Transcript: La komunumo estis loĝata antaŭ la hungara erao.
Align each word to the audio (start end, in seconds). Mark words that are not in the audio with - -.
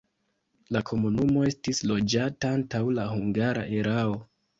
La 0.75 0.79
komunumo 0.91 1.43
estis 1.49 1.81
loĝata 1.91 2.51
antaŭ 2.61 2.81
la 3.01 3.05
hungara 3.13 3.67
erao. 3.83 4.17